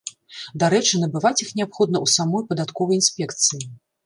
Дарэчы, 0.61 1.01
набываць 1.03 1.41
іх 1.45 1.51
неабходна 1.59 1.97
ў 2.01 2.07
самой 2.15 2.43
падатковай 2.49 3.01
інспекцыі. 3.03 3.63